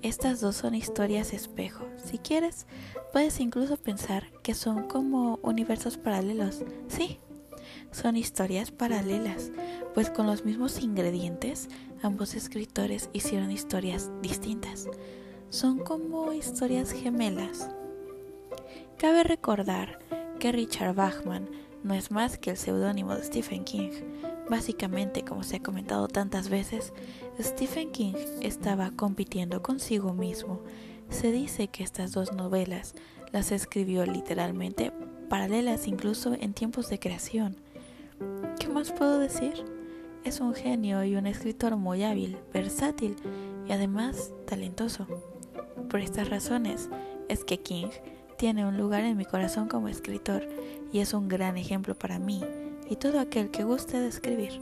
Estas 0.00 0.40
dos 0.40 0.56
son 0.56 0.74
historias 0.74 1.34
espejo. 1.34 1.84
Si 2.02 2.16
quieres, 2.16 2.66
puedes 3.12 3.40
incluso 3.40 3.76
pensar 3.76 4.32
que 4.42 4.54
son 4.54 4.84
como 4.84 5.38
universos 5.42 5.98
paralelos. 5.98 6.64
Sí, 6.88 7.20
son 7.92 8.16
historias 8.16 8.70
paralelas, 8.70 9.50
pues 9.94 10.10
con 10.10 10.26
los 10.26 10.44
mismos 10.44 10.80
ingredientes, 10.80 11.68
ambos 12.02 12.34
escritores 12.34 13.10
hicieron 13.12 13.50
historias 13.50 14.10
distintas. 14.22 14.88
Son 15.50 15.78
como 15.78 16.32
historias 16.32 16.92
gemelas. 16.92 17.68
Cabe 18.98 19.24
recordar 19.24 19.98
que 20.38 20.52
Richard 20.52 20.94
Bachman 20.94 21.48
no 21.82 21.94
es 21.94 22.10
más 22.10 22.38
que 22.38 22.50
el 22.50 22.56
seudónimo 22.56 23.14
de 23.14 23.24
Stephen 23.24 23.64
King. 23.64 23.90
Básicamente, 24.48 25.24
como 25.24 25.42
se 25.42 25.56
ha 25.56 25.62
comentado 25.62 26.08
tantas 26.08 26.48
veces, 26.48 26.92
Stephen 27.40 27.90
King 27.90 28.14
estaba 28.42 28.90
compitiendo 28.90 29.62
consigo 29.62 30.12
mismo. 30.12 30.60
Se 31.08 31.32
dice 31.32 31.68
que 31.68 31.82
estas 31.82 32.12
dos 32.12 32.32
novelas 32.32 32.94
las 33.32 33.52
escribió 33.52 34.04
literalmente 34.06 34.92
paralelas 35.28 35.86
incluso 35.86 36.34
en 36.34 36.52
tiempos 36.52 36.88
de 36.90 36.98
creación. 36.98 37.56
¿Qué 38.58 38.68
más 38.68 38.92
puedo 38.92 39.18
decir? 39.18 39.64
Es 40.24 40.40
un 40.40 40.54
genio 40.54 41.02
y 41.04 41.16
un 41.16 41.26
escritor 41.26 41.76
muy 41.76 42.02
hábil, 42.02 42.38
versátil 42.52 43.16
y 43.66 43.72
además 43.72 44.32
talentoso. 44.46 45.06
Por 45.88 46.00
estas 46.00 46.28
razones 46.28 46.90
es 47.28 47.44
que 47.44 47.60
King 47.60 47.88
tiene 48.36 48.66
un 48.66 48.76
lugar 48.76 49.04
en 49.04 49.16
mi 49.16 49.24
corazón 49.24 49.68
como 49.68 49.88
escritor 49.88 50.46
y 50.92 51.00
es 51.00 51.14
un 51.14 51.28
gran 51.28 51.56
ejemplo 51.56 51.94
para 51.94 52.18
mí 52.18 52.42
y 52.88 52.96
todo 52.96 53.20
aquel 53.20 53.50
que 53.50 53.64
guste 53.64 53.98
de 53.98 54.08
escribir. 54.08 54.60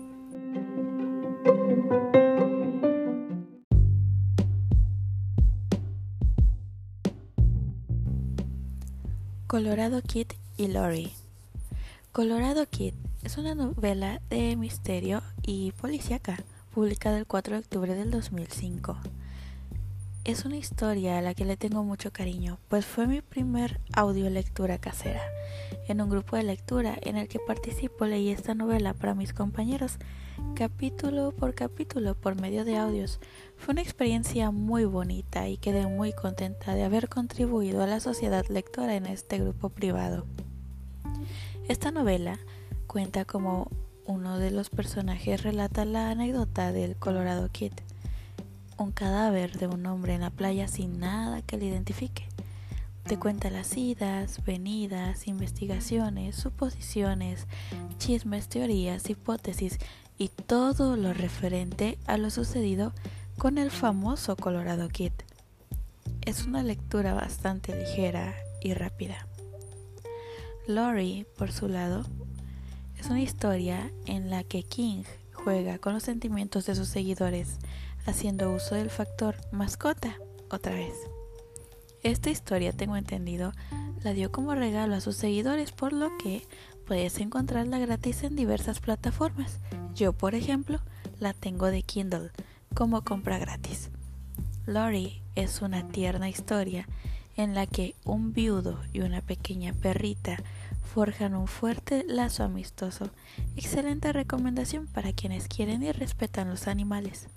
Colorado 9.47 10.03
Kid 10.03 10.27
y 10.57 10.69
Lori. 10.69 11.13
Colorado 12.13 12.67
Kid 12.67 12.95
es 13.25 13.37
una 13.37 13.55
novela 13.55 14.21
de 14.31 14.57
misterio 14.57 15.23
y 15.43 15.73
policíaca 15.73 16.39
publicada 16.73 17.19
el 17.19 17.27
4 17.27 17.55
de 17.55 17.61
octubre 17.61 17.95
del 17.95 18.11
2005. 18.11 18.97
Es 20.25 20.45
una 20.45 20.57
historia 20.57 21.19
a 21.19 21.23
la 21.23 21.35
que 21.35 21.45
le 21.45 21.57
tengo 21.57 21.83
mucho 21.83 22.13
cariño, 22.13 22.59
pues 22.69 22.85
fue 22.85 23.07
mi 23.07 23.21
primer 23.21 23.81
audiolectura 23.93 24.79
casera. 24.79 25.23
En 25.89 26.01
un 26.01 26.11
grupo 26.11 26.37
de 26.37 26.43
lectura 26.45 26.97
en 27.01 27.17
el 27.17 27.29
que 27.29 27.39
participo 27.39 28.05
leí 28.05 28.29
esta 28.29 28.55
novela 28.55 28.95
para 28.95 29.15
mis 29.15 29.33
compañeros, 29.33 29.99
capítulo 30.55 31.33
por 31.33 31.55
capítulo 31.55 32.15
por 32.15 32.41
medio 32.41 32.65
de 32.65 32.77
audios. 32.77 33.21
Fue 33.57 33.73
una 33.73 33.83
experiencia 33.83 34.51
muy 34.51 34.85
bonita 34.85 35.49
y 35.49 35.57
quedé 35.57 35.87
muy 35.87 36.13
contenta 36.13 36.75
de 36.75 36.85
haber 36.85 37.09
contribuido 37.09 37.83
a 37.83 37.87
la 37.87 38.01
sociedad 38.01 38.47
lectora 38.49 38.97
en 38.97 39.07
este 39.07 39.39
grupo 39.39 39.71
privado. 39.71 40.27
Esta 41.69 41.91
novela 41.91 42.39
cuenta 42.89 43.25
como 43.25 43.71
uno 44.05 44.41
de 44.41 44.51
los 44.51 44.71
personajes 44.71 45.45
relata 45.45 45.85
la 45.85 46.11
anécdota 46.11 46.73
del 46.73 46.97
Colorado 46.97 47.49
Kid 47.53 47.73
un 48.79 48.93
cadáver 48.93 49.59
de 49.59 49.67
un 49.67 49.85
hombre 49.87 50.15
en 50.15 50.21
la 50.23 50.31
playa 50.31 50.69
sin 50.69 51.01
nada 51.01 51.43
que 51.43 51.57
le 51.57 51.67
identifique. 51.67 52.29
Te 53.05 53.19
cuenta 53.19 53.51
las 53.51 53.77
idas, 53.77 54.45
venidas, 54.45 55.27
investigaciones, 55.27 56.37
suposiciones, 56.37 57.47
chismes, 57.99 58.49
teorías, 58.49 59.09
hipótesis 59.11 59.79
y 60.17 60.29
todo 60.29 60.97
lo 60.97 61.13
referente 61.13 61.99
a 62.07 62.19
lo 62.19 62.31
sucedido 62.31 62.93
con 63.37 63.59
el 63.59 63.71
famoso 63.71 64.37
Colorado 64.37 64.89
Kid. 64.89 65.13
Es 66.23 66.45
una 66.45 66.63
lectura 66.63 67.15
bastante 67.15 67.77
ligera 67.77 68.35
y 68.63 68.75
rápida. 68.75 69.27
Lori, 70.67 71.27
por 71.39 71.51
su 71.51 71.67
lado, 71.67 72.05
es 72.99 73.09
una 73.09 73.21
historia 73.21 73.91
en 74.07 74.31
la 74.31 74.45
que 74.45 74.63
King 74.63 75.05
juega 75.33 75.79
con 75.79 75.95
los 75.95 76.03
sentimientos 76.03 76.67
de 76.67 76.75
sus 76.75 76.89
seguidores 76.89 77.59
haciendo 78.07 78.53
uso 78.53 78.75
del 78.75 78.91
factor 78.91 79.37
mascota 79.53 80.17
otra 80.51 80.75
vez. 80.75 80.95
Esta 82.03 82.31
historia, 82.31 82.73
tengo 82.73 82.97
entendido, 82.97 83.53
la 84.03 84.13
dio 84.13 84.33
como 84.33 84.55
regalo 84.55 84.95
a 84.95 85.01
sus 85.01 85.17
seguidores, 85.17 85.73
por 85.73 85.93
lo 85.93 86.17
que 86.19 86.47
puedes 86.87 87.19
encontrarla 87.19 87.79
gratis 87.79 88.23
en 88.23 88.37
diversas 88.37 88.81
plataformas. 88.81 89.59
Yo, 89.95 90.13
por 90.13 90.35
ejemplo, 90.35 90.81
la 91.19 91.33
tengo 91.35 91.67
de 91.67 91.83
Kindle 91.83 92.31
como 92.75 93.03
compra 93.03 93.39
gratis. 93.39 93.91
Lori 94.67 95.23
es 95.35 95.61
una 95.61 95.89
tierna 95.89 96.29
historia 96.29 96.87
en 97.37 97.55
la 97.55 97.67
que 97.67 97.95
un 98.05 98.33
viudo 98.33 98.81
y 98.93 99.01
una 99.01 99.21
pequeña 99.21 99.73
perrita 99.73 100.43
forjan 100.99 101.37
un 101.37 101.47
fuerte 101.47 102.05
lazo 102.09 102.43
amistoso. 102.43 103.13
Excelente 103.55 104.13
recomendación 104.13 104.89
para 104.89 105.13
quienes 105.13 105.47
quieren 105.47 105.85
y 105.85 105.93
respetan 105.93 106.51
los 106.51 106.67
animales. 106.67 107.29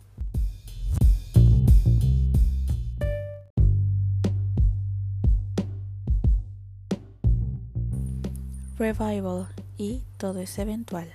Revival 8.80 9.48
y 9.78 10.02
Todo 10.18 10.40
es 10.40 10.58
eventual. 10.58 11.14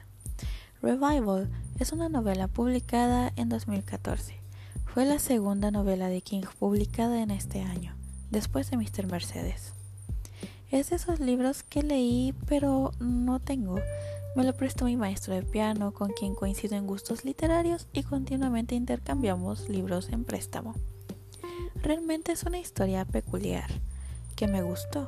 Revival 0.80 1.50
es 1.80 1.90
una 1.90 2.08
novela 2.08 2.46
publicada 2.46 3.32
en 3.34 3.48
2014. 3.48 4.40
Fue 4.84 5.04
la 5.04 5.18
segunda 5.18 5.72
novela 5.72 6.08
de 6.08 6.20
King 6.20 6.44
publicada 6.60 7.22
en 7.22 7.32
este 7.32 7.62
año, 7.62 7.96
después 8.30 8.70
de 8.70 8.76
Mr. 8.76 9.08
Mercedes. 9.10 9.75
Es 10.70 10.90
de 10.90 10.96
esos 10.96 11.20
libros 11.20 11.62
que 11.62 11.82
leí 11.82 12.34
pero 12.48 12.92
no 12.98 13.40
tengo. 13.40 13.76
Me 14.34 14.44
lo 14.44 14.54
prestó 14.54 14.84
mi 14.84 14.96
maestro 14.96 15.34
de 15.34 15.42
piano, 15.42 15.92
con 15.92 16.12
quien 16.12 16.34
coincido 16.34 16.76
en 16.76 16.86
gustos 16.86 17.24
literarios 17.24 17.86
y 17.92 18.02
continuamente 18.02 18.74
intercambiamos 18.74 19.68
libros 19.68 20.08
en 20.10 20.24
préstamo. 20.24 20.74
Realmente 21.82 22.32
es 22.32 22.42
una 22.42 22.58
historia 22.58 23.04
peculiar, 23.04 23.70
que 24.34 24.46
me 24.46 24.62
gustó 24.62 25.06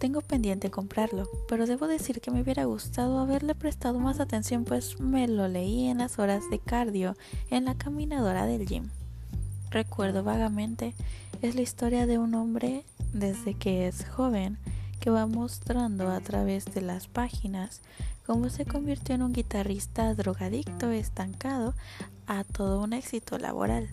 tengo 0.00 0.22
pendiente 0.22 0.70
comprarlo, 0.70 1.28
pero 1.46 1.66
debo 1.66 1.86
decir 1.86 2.22
que 2.22 2.30
me 2.30 2.40
hubiera 2.40 2.64
gustado 2.64 3.18
haberle 3.18 3.54
prestado 3.54 3.98
más 3.98 4.18
atención 4.18 4.64
pues 4.64 4.98
me 4.98 5.28
lo 5.28 5.46
leí 5.46 5.88
en 5.88 5.98
las 5.98 6.18
horas 6.18 6.42
de 6.50 6.58
cardio 6.58 7.18
en 7.50 7.66
la 7.66 7.74
caminadora 7.74 8.46
del 8.46 8.66
gym. 8.66 8.88
Recuerdo 9.68 10.24
vagamente, 10.24 10.94
es 11.42 11.54
la 11.54 11.60
historia 11.60 12.06
de 12.06 12.16
un 12.16 12.34
hombre 12.34 12.82
desde 13.12 13.52
que 13.52 13.88
es 13.88 14.06
joven 14.06 14.56
que 15.00 15.10
va 15.10 15.26
mostrando 15.26 16.10
a 16.10 16.20
través 16.20 16.66
de 16.66 16.82
las 16.82 17.08
páginas 17.08 17.80
cómo 18.26 18.48
se 18.50 18.64
convirtió 18.64 19.14
en 19.14 19.22
un 19.22 19.32
guitarrista 19.32 20.14
drogadicto 20.14 20.90
estancado 20.90 21.74
a 22.26 22.44
todo 22.44 22.80
un 22.80 22.92
éxito 22.92 23.38
laboral. 23.38 23.88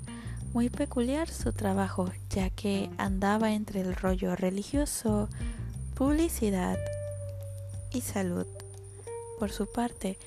Muy 0.53 0.69
peculiar 0.69 1.29
su 1.29 1.53
trabajo, 1.53 2.11
ya 2.29 2.49
que 2.49 2.89
andaba 2.97 3.53
entre 3.53 3.81
el 3.81 3.95
rollo 3.95 4.35
religioso, 4.35 5.29
publicidad 5.95 6.77
y 7.91 8.01
salud. 8.01 8.45
Por 9.39 9.51
su 9.51 9.65
parte, 9.71 10.17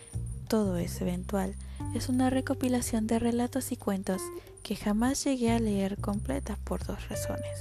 todo 0.49 0.77
es 0.77 1.01
eventual. 1.01 1.55
Es 1.95 2.09
una 2.09 2.31
recopilación 2.31 3.07
de 3.07 3.19
relatos 3.19 3.73
y 3.73 3.77
cuentos 3.77 4.21
que 4.63 4.77
jamás 4.77 5.25
llegué 5.25 5.53
a 5.53 5.61
leer 5.61 5.99
completa 5.99 6.59
por 6.65 6.85
dos 6.85 7.09
razones. 7.09 7.61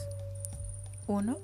Uno, 1.08 1.38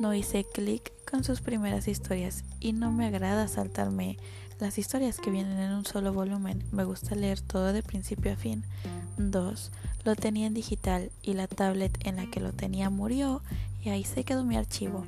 no 0.00 0.14
hice 0.14 0.44
clic 0.44 0.92
con 1.10 1.24
sus 1.24 1.40
primeras 1.40 1.88
historias 1.88 2.44
y 2.60 2.72
no 2.72 2.92
me 2.92 3.06
agrada 3.06 3.48
saltarme 3.48 4.18
las 4.60 4.78
historias 4.78 5.18
que 5.18 5.30
vienen 5.30 5.58
en 5.58 5.72
un 5.72 5.84
solo 5.84 6.12
volumen. 6.12 6.64
Me 6.72 6.84
gusta 6.84 7.14
leer 7.14 7.40
todo 7.40 7.72
de 7.72 7.82
principio 7.82 8.32
a 8.32 8.36
fin. 8.36 8.64
Dos, 9.16 9.72
lo 10.04 10.16
tenía 10.16 10.46
en 10.46 10.54
digital 10.54 11.10
y 11.22 11.34
la 11.34 11.46
tablet 11.48 11.96
en 12.06 12.16
la 12.16 12.26
que 12.26 12.40
lo 12.40 12.52
tenía 12.52 12.90
murió 12.90 13.42
y 13.82 13.88
ahí 13.88 14.04
se 14.04 14.24
quedó 14.24 14.44
mi 14.44 14.56
archivo. 14.56 15.06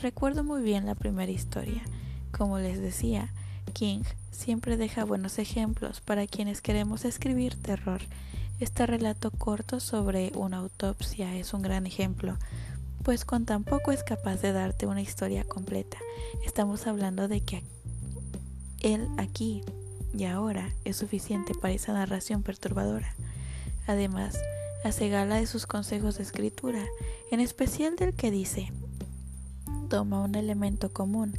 Recuerdo 0.00 0.44
muy 0.44 0.62
bien 0.62 0.86
la 0.86 0.94
primera 0.94 1.30
historia. 1.30 1.82
Como 2.30 2.58
les 2.58 2.80
decía, 2.80 3.32
King 3.72 4.02
siempre 4.30 4.76
deja 4.76 5.04
buenos 5.04 5.38
ejemplos 5.38 6.00
para 6.00 6.26
quienes 6.26 6.60
queremos 6.60 7.04
escribir 7.04 7.60
terror. 7.60 8.02
Este 8.60 8.86
relato 8.86 9.30
corto 9.30 9.80
sobre 9.80 10.32
una 10.36 10.58
autopsia 10.58 11.36
es 11.36 11.54
un 11.54 11.62
gran 11.62 11.86
ejemplo, 11.86 12.36
pues 13.04 13.26
con 13.26 13.44
tan 13.44 13.64
poco 13.64 13.92
es 13.92 14.02
capaz 14.02 14.40
de 14.40 14.52
darte 14.52 14.86
una 14.86 15.02
historia 15.02 15.44
completa. 15.44 15.98
Estamos 16.46 16.86
hablando 16.86 17.28
de 17.28 17.42
que 17.42 17.62
él 18.80 19.06
aquí 19.18 19.62
y 20.14 20.24
ahora 20.24 20.72
es 20.84 20.96
suficiente 20.96 21.54
para 21.54 21.74
esa 21.74 21.92
narración 21.92 22.42
perturbadora. 22.42 23.14
Además, 23.86 24.38
hace 24.84 25.10
gala 25.10 25.36
de 25.36 25.46
sus 25.46 25.66
consejos 25.66 26.16
de 26.16 26.22
escritura, 26.22 26.82
en 27.30 27.40
especial 27.40 27.94
del 27.96 28.14
que 28.14 28.30
dice, 28.30 28.72
toma 29.90 30.22
un 30.22 30.34
elemento 30.34 30.90
común 30.90 31.38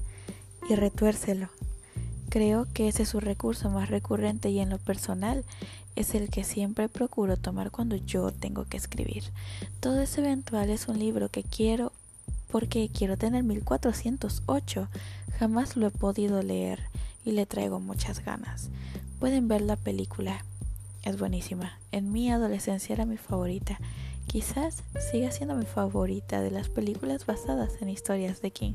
y 0.70 0.76
retuércelo. 0.76 1.50
Creo 2.30 2.68
que 2.74 2.90
ese 2.90 3.04
es 3.04 3.10
su 3.10 3.20
recurso 3.20 3.72
más 3.72 3.90
recurrente 3.90 4.50
y 4.50 4.60
en 4.60 4.70
lo 4.70 4.78
personal 4.78 5.44
es 5.96 6.16
el 6.16 6.30
que 6.30 6.44
siempre 6.44 6.90
procuro 6.90 7.38
tomar 7.38 7.72
cuando 7.72 7.96
yo 7.96 8.32
tengo 8.32 8.66
que 8.66 8.78
escribir. 8.78 9.24
Todo 9.80 10.02
es 10.02 10.18
eventual 10.18 10.70
es 10.70 10.88
un 10.88 11.00
libro 11.00 11.30
que 11.30 11.44
quiero 11.44 11.92
porque 12.52 12.90
quiero 12.90 13.18
tener 13.18 13.44
1408. 13.44 14.88
Jamás 15.40 15.76
lo 15.76 15.88
he 15.88 15.92
podido 15.92 16.42
leer 16.42 16.80
y 17.24 17.32
le 17.32 17.46
traigo 17.46 17.80
muchas 17.80 18.24
ganas. 18.24 18.70
Pueden 19.20 19.48
ver 19.48 19.62
la 19.62 19.76
película. 19.76 20.46
Es 21.04 21.20
buenísima. 21.20 21.80
En 21.92 22.12
mi 22.12 22.32
adolescencia 22.32 22.94
era 22.94 23.06
mi 23.06 23.18
favorita 23.18 23.80
Quizás 24.28 24.84
siga 25.12 25.32
siendo 25.32 25.56
mi 25.56 25.66
favorita 25.66 26.42
de 26.42 26.52
las 26.52 26.68
películas 26.68 27.26
basadas 27.26 27.82
en 27.82 27.90
historias 27.90 28.42
de 28.42 28.52
King. 28.52 28.74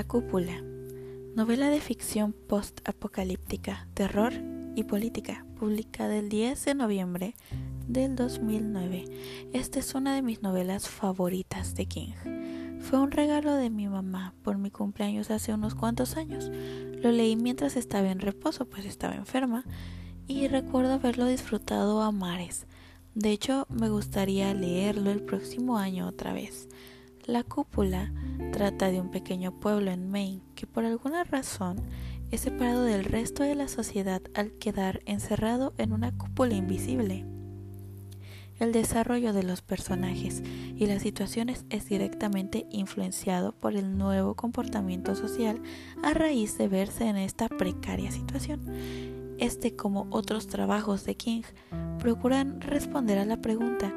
La 0.00 0.06
cúpula, 0.06 0.62
novela 1.36 1.68
de 1.68 1.78
ficción 1.78 2.32
post-apocalíptica, 2.32 3.86
terror 3.92 4.32
y 4.74 4.84
política, 4.84 5.44
publicada 5.58 6.16
el 6.16 6.30
10 6.30 6.64
de 6.64 6.74
noviembre 6.74 7.34
del 7.86 8.16
2009. 8.16 9.04
Esta 9.52 9.78
es 9.78 9.94
una 9.94 10.14
de 10.14 10.22
mis 10.22 10.40
novelas 10.40 10.88
favoritas 10.88 11.74
de 11.74 11.84
King. 11.84 12.12
Fue 12.80 12.98
un 12.98 13.10
regalo 13.10 13.54
de 13.56 13.68
mi 13.68 13.88
mamá 13.88 14.32
por 14.42 14.56
mi 14.56 14.70
cumpleaños 14.70 15.30
hace 15.30 15.52
unos 15.52 15.74
cuantos 15.74 16.16
años. 16.16 16.50
Lo 17.02 17.12
leí 17.12 17.36
mientras 17.36 17.76
estaba 17.76 18.10
en 18.10 18.20
reposo, 18.20 18.64
pues 18.64 18.86
estaba 18.86 19.16
enferma, 19.16 19.66
y 20.26 20.48
recuerdo 20.48 20.94
haberlo 20.94 21.26
disfrutado 21.26 22.00
a 22.00 22.10
mares. 22.10 22.66
De 23.14 23.32
hecho, 23.32 23.66
me 23.68 23.90
gustaría 23.90 24.54
leerlo 24.54 25.10
el 25.10 25.20
próximo 25.20 25.76
año 25.76 26.08
otra 26.08 26.32
vez. 26.32 26.68
La 27.30 27.44
cúpula 27.44 28.12
trata 28.50 28.90
de 28.90 29.00
un 29.00 29.12
pequeño 29.12 29.52
pueblo 29.60 29.92
en 29.92 30.10
Maine 30.10 30.42
que 30.56 30.66
por 30.66 30.84
alguna 30.84 31.22
razón 31.22 31.80
es 32.32 32.40
separado 32.40 32.82
del 32.82 33.04
resto 33.04 33.44
de 33.44 33.54
la 33.54 33.68
sociedad 33.68 34.20
al 34.34 34.50
quedar 34.54 35.00
encerrado 35.06 35.72
en 35.78 35.92
una 35.92 36.10
cúpula 36.10 36.54
invisible. 36.54 37.24
El 38.58 38.72
desarrollo 38.72 39.32
de 39.32 39.44
los 39.44 39.62
personajes 39.62 40.42
y 40.74 40.86
las 40.86 41.02
situaciones 41.02 41.66
es 41.70 41.86
directamente 41.88 42.66
influenciado 42.68 43.52
por 43.52 43.76
el 43.76 43.96
nuevo 43.96 44.34
comportamiento 44.34 45.14
social 45.14 45.62
a 46.02 46.12
raíz 46.12 46.58
de 46.58 46.66
verse 46.66 47.06
en 47.06 47.16
esta 47.16 47.48
precaria 47.48 48.10
situación. 48.10 48.60
Este, 49.38 49.76
como 49.76 50.08
otros 50.10 50.48
trabajos 50.48 51.04
de 51.04 51.14
King, 51.16 51.42
procuran 52.00 52.60
responder 52.60 53.18
a 53.18 53.24
la 53.24 53.36
pregunta 53.36 53.94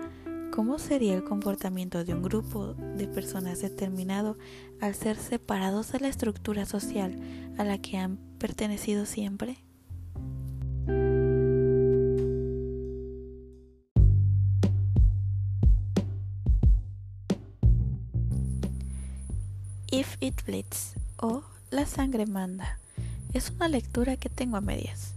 ¿cómo 0.54 0.78
sería 0.78 1.16
el 1.16 1.24
comportamiento 1.24 2.04
de 2.04 2.14
un 2.14 2.22
grupo 2.22 2.76
de 2.76 3.08
personas 3.08 3.60
determinado 3.60 4.38
al 4.82 4.94
ser 4.94 5.18
separados 5.18 5.92
de 5.92 6.00
la 6.00 6.10
estructura 6.10 6.68
social 6.68 7.20
a 7.58 7.64
la 7.64 7.80
que 7.80 7.98
han 7.98 8.18
pertenecido 8.38 9.08
siempre? 9.08 9.58
If 19.90 20.18
It 20.20 20.46
Bleeds 20.46 20.94
o 21.18 21.42
La 21.72 21.88
sangre 21.88 22.28
manda 22.28 22.78
es 23.34 23.50
una 23.50 23.68
lectura 23.68 24.18
que 24.18 24.30
tengo 24.30 24.58
a 24.58 24.62
medias. 24.62 25.16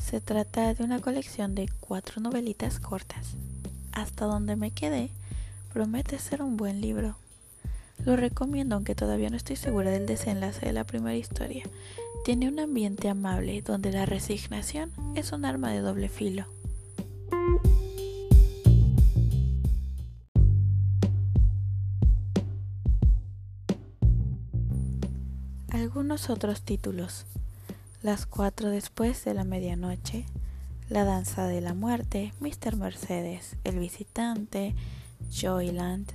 Se 0.00 0.22
trata 0.22 0.72
de 0.72 0.82
una 0.82 1.00
colección 1.00 1.54
de 1.54 1.68
cuatro 1.80 2.22
novelitas 2.22 2.80
cortas. 2.80 3.36
Hasta 3.92 4.26
donde 4.26 4.56
me 4.56 4.70
quedé, 4.70 5.10
promete 5.72 6.18
ser 6.18 6.42
un 6.42 6.56
buen 6.56 6.80
libro. 6.80 7.16
Lo 8.04 8.16
recomiendo 8.16 8.74
aunque 8.74 8.94
todavía 8.94 9.30
no 9.30 9.36
estoy 9.36 9.56
segura 9.56 9.90
del 9.90 10.06
desenlace 10.06 10.66
de 10.66 10.72
la 10.72 10.84
primera 10.84 11.16
historia. 11.16 11.64
Tiene 12.24 12.48
un 12.48 12.58
ambiente 12.60 13.08
amable 13.08 13.62
donde 13.62 13.92
la 13.92 14.06
resignación 14.06 14.92
es 15.14 15.32
un 15.32 15.44
arma 15.44 15.72
de 15.72 15.80
doble 15.80 16.08
filo. 16.08 16.46
Algunos 25.70 26.30
otros 26.30 26.62
títulos. 26.62 27.26
Las 28.02 28.26
cuatro 28.26 28.70
después 28.70 29.24
de 29.24 29.34
la 29.34 29.44
medianoche, 29.44 30.24
La 30.88 31.04
danza 31.04 31.46
de 31.46 31.60
la 31.60 31.74
muerte, 31.74 32.32
Mr. 32.40 32.76
Mercedes, 32.76 33.56
El 33.62 33.78
visitante, 33.78 34.74
Joyland, 35.30 36.10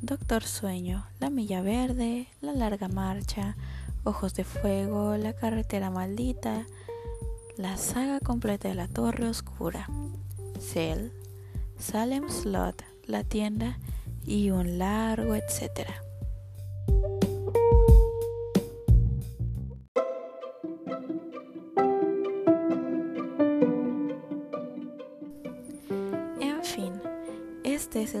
Doctor 0.00 0.44
Sueño, 0.44 1.04
La 1.18 1.28
Milla 1.28 1.60
Verde, 1.60 2.28
La 2.40 2.52
Larga 2.52 2.86
Marcha, 2.86 3.56
Ojos 4.04 4.34
de 4.34 4.44
Fuego, 4.44 5.16
La 5.16 5.32
Carretera 5.32 5.90
Maldita, 5.90 6.66
la 7.56 7.76
saga 7.76 8.20
completa 8.20 8.68
de 8.68 8.76
la 8.76 8.86
Torre 8.86 9.26
Oscura, 9.26 9.88
Cell, 10.60 11.10
Salem 11.76 12.30
Slot, 12.30 12.84
La 13.06 13.24
Tienda 13.24 13.80
y 14.24 14.50
un 14.50 14.78
largo 14.78 15.34
etcétera. 15.34 16.03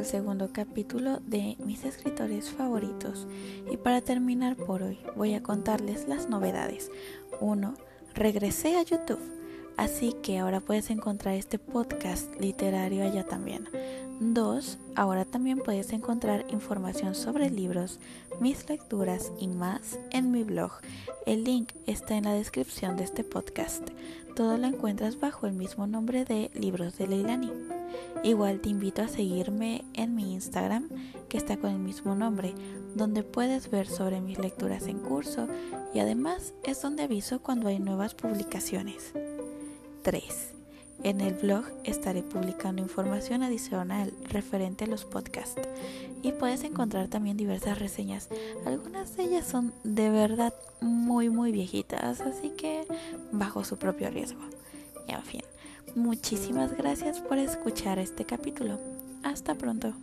El 0.04 0.10
segundo 0.10 0.50
capítulo 0.52 1.20
de 1.20 1.56
mis 1.64 1.86
escritores 1.86 2.50
favoritos 2.50 3.26
y 3.72 3.78
para 3.78 4.02
terminar 4.02 4.54
por 4.54 4.82
hoy 4.82 4.98
voy 5.16 5.32
a 5.32 5.42
contarles 5.42 6.08
las 6.08 6.28
novedades. 6.28 6.90
1. 7.40 7.74
Regresé 8.12 8.76
a 8.76 8.82
YouTube, 8.82 9.22
así 9.78 10.14
que 10.22 10.38
ahora 10.38 10.60
puedes 10.60 10.90
encontrar 10.90 11.36
este 11.36 11.58
podcast 11.58 12.38
literario 12.38 13.02
allá 13.02 13.24
también. 13.24 13.66
2. 14.20 14.78
Ahora 14.94 15.24
también 15.24 15.60
puedes 15.60 15.90
encontrar 15.94 16.44
información 16.50 17.14
sobre 17.14 17.48
libros, 17.48 17.98
mis 18.40 18.68
lecturas 18.68 19.32
y 19.40 19.48
más 19.48 19.98
en 20.10 20.30
mi 20.30 20.44
blog. 20.44 20.72
El 21.24 21.44
link 21.44 21.70
está 21.86 22.14
en 22.18 22.24
la 22.24 22.34
descripción 22.34 22.98
de 22.98 23.04
este 23.04 23.24
podcast. 23.24 23.88
Todo 24.36 24.58
lo 24.58 24.66
encuentras 24.66 25.18
bajo 25.18 25.46
el 25.46 25.54
mismo 25.54 25.86
nombre 25.86 26.26
de 26.26 26.50
Libros 26.52 26.98
de 26.98 27.06
Leilani. 27.06 27.83
Igual 28.22 28.60
te 28.60 28.70
invito 28.70 29.02
a 29.02 29.08
seguirme 29.08 29.84
en 29.92 30.14
mi 30.14 30.32
Instagram, 30.32 30.88
que 31.28 31.36
está 31.36 31.56
con 31.56 31.70
el 31.70 31.78
mismo 31.78 32.14
nombre, 32.14 32.54
donde 32.94 33.22
puedes 33.22 33.70
ver 33.70 33.86
sobre 33.86 34.20
mis 34.20 34.38
lecturas 34.38 34.86
en 34.86 34.98
curso 34.98 35.48
y 35.92 35.98
además 35.98 36.54
es 36.62 36.80
donde 36.80 37.04
aviso 37.04 37.40
cuando 37.40 37.68
hay 37.68 37.78
nuevas 37.78 38.14
publicaciones. 38.14 39.12
3. 40.02 40.54
En 41.02 41.20
el 41.20 41.34
blog 41.34 41.64
estaré 41.84 42.22
publicando 42.22 42.80
información 42.80 43.42
adicional 43.42 44.14
referente 44.24 44.84
a 44.84 44.86
los 44.86 45.04
podcasts 45.04 45.60
y 46.22 46.32
puedes 46.32 46.64
encontrar 46.64 47.08
también 47.08 47.36
diversas 47.36 47.78
reseñas. 47.78 48.30
Algunas 48.64 49.16
de 49.16 49.24
ellas 49.24 49.46
son 49.46 49.74
de 49.82 50.08
verdad 50.08 50.54
muy 50.80 51.28
muy 51.28 51.52
viejitas, 51.52 52.22
así 52.22 52.50
que 52.50 52.86
bajo 53.32 53.64
su 53.64 53.76
propio 53.76 54.08
riesgo. 54.10 54.40
En 55.06 55.22
fin, 55.22 55.42
muchísimas 55.94 56.76
gracias 56.76 57.20
por 57.20 57.38
escuchar 57.38 57.98
este 57.98 58.24
capítulo. 58.24 58.78
Hasta 59.22 59.54
pronto. 59.54 59.94